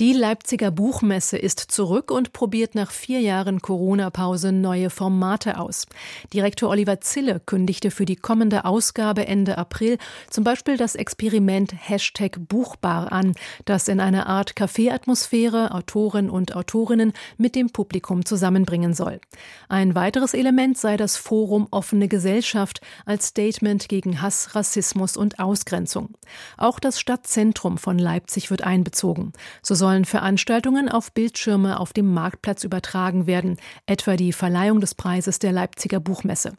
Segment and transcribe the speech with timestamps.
[0.00, 5.84] die Leipziger Buchmesse ist zurück und probiert nach vier Jahren Corona-Pause neue Formate aus.
[6.32, 9.98] Direktor Oliver Zille kündigte für die kommende Ausgabe Ende April
[10.30, 13.34] zum Beispiel das Experiment Hashtag Buchbar an,
[13.66, 19.20] das in einer Art Café-Atmosphäre Autoren und Autorinnen mit dem Publikum zusammenbringen soll.
[19.68, 26.14] Ein weiteres Element sei das Forum Offene Gesellschaft als Statement gegen Hass, Rassismus und Ausgrenzung.
[26.56, 29.34] Auch das Stadtzentrum von Leipzig wird einbezogen.
[29.60, 34.94] So soll sollen Veranstaltungen auf Bildschirme auf dem Marktplatz übertragen werden, etwa die Verleihung des
[34.94, 36.56] Preises der Leipziger Buchmesse.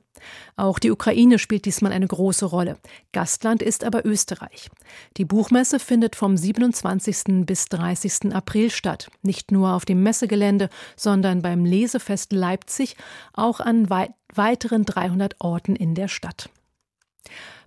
[0.58, 2.78] Auch die Ukraine spielt diesmal eine große Rolle.
[3.14, 4.70] Gastland ist aber Österreich.
[5.16, 7.46] Die Buchmesse findet vom 27.
[7.46, 8.36] bis 30.
[8.36, 9.10] April statt.
[9.22, 12.98] Nicht nur auf dem Messegelände, sondern beim Lesefest Leipzig,
[13.32, 16.50] auch an wei weiteren 300 Orten in der Stadt.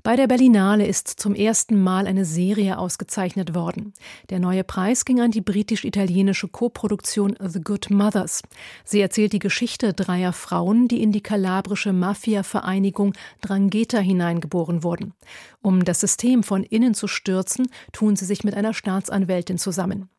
[0.06, 3.94] Bei der Berlinale ist zum ersten Mal eine Serie ausgezeichnet worden.
[4.28, 8.42] Der neue Preis ging an die britisch-italienische Koproduktion The Good Mothers.
[8.84, 15.14] Sie erzählt die Geschichte dreier Frauen, die in die kalabrische Mafia-Vereinigung Drangheta hineingeboren wurden.
[15.62, 20.10] Um das System von innen zu stürzen, tun sie sich mit einer Staatsanwältin zusammen.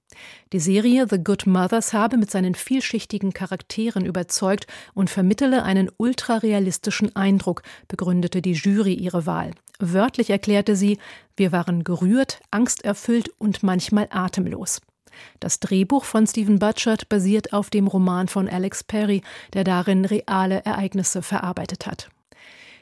[0.51, 7.15] Die Serie The Good Mothers habe mit seinen vielschichtigen Charakteren überzeugt und vermittele einen ultrarealistischen
[7.15, 9.51] Eindruck, begründete die Jury ihre Wahl.
[9.79, 10.97] Wörtlich erklärte sie,
[11.35, 14.81] wir waren gerührt, angsterfüllt und manchmal atemlos.
[15.39, 19.21] Das Drehbuch von Stephen Butchert basiert auf dem Roman von Alex Perry,
[19.53, 22.09] der darin reale Ereignisse verarbeitet hat.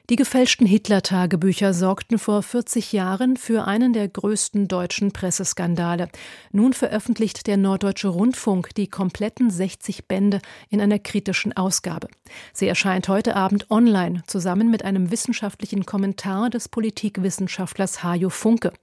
[0.09, 6.09] Die gefälschten Hitler-Tagebücher sorgten vor 40 Jahren für einen der größten deutschen Presseskandale.
[6.51, 12.09] Nun veröffentlicht der Norddeutsche Rundfunk die kompletten 60 Bände in einer kritischen Ausgabe.
[12.51, 18.73] Sie erscheint heute Abend online, zusammen mit einem wissenschaftlichen Kommentar des Politikwissenschaftlers Hajo Funke.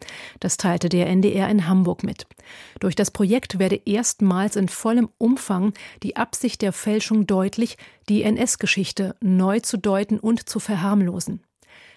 [0.41, 2.27] Das teilte der NDR in Hamburg mit.
[2.81, 7.77] Durch das Projekt werde erstmals in vollem Umfang die Absicht der Fälschung deutlich,
[8.09, 10.59] die NS-Geschichte neu zu deuten und zu
[11.11, 11.41] verharmlosen.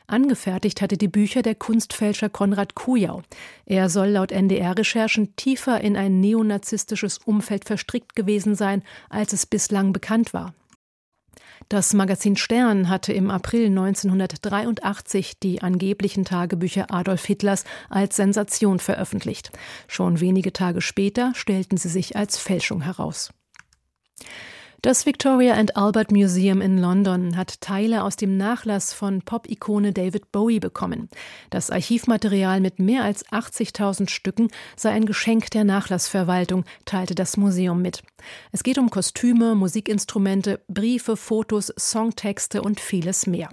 [0.05, 3.23] Angefertigt hatte die Bücher der Kunstfälscher Konrad Kujau.
[3.65, 9.93] Er soll laut NDR-Recherchen tiefer in ein neonazistisches Umfeld verstrickt gewesen sein, als es bislang
[9.93, 10.53] bekannt war.
[11.69, 19.51] Das Magazin Stern hatte im April 1983 die angeblichen Tagebücher Adolf Hitlers als Sensation veröffentlicht.
[19.87, 23.29] Schon wenige Tage später stellten sie sich als Fälschung heraus.
[24.83, 30.33] Das Victoria and Albert Museum in London hat Teile aus dem Nachlass von Pop-Ikone David
[30.33, 31.07] Bowie bekommen.
[31.51, 37.81] Das Archivmaterial mit mehr als 80.000 Stücken sei ein Geschenk der Nachlassverwaltung, teilte das Museum
[37.81, 38.03] mit.
[38.51, 43.47] Es geht um Kostüme, Musikinstrumente, Briefe, Fotos, Songtexte und vieles mehr.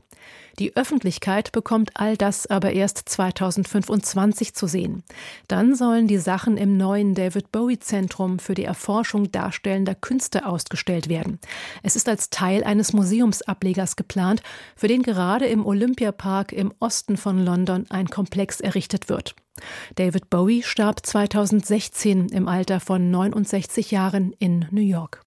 [0.60, 5.02] Die Öffentlichkeit bekommt all das aber erst 2025 zu sehen.
[5.48, 11.08] Dann sollen die Sachen im neuen David Bowie Zentrum für die Erforschung darstellender Künste ausgestellt
[11.08, 11.38] werden.
[11.82, 14.42] Es ist als Teil eines Museumsablegers geplant,
[14.76, 19.34] für den gerade im Olympiapark im Osten von London ein Komplex errichtet wird.
[19.94, 25.22] David Bowie starb 2016 im Alter von 69 Jahren in New York.